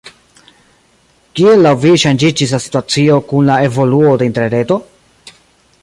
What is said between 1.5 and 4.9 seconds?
laŭ vi ŝanĝiĝis la situacio kun la evoluo de interreto?